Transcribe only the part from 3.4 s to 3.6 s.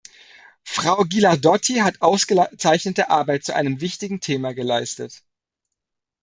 zu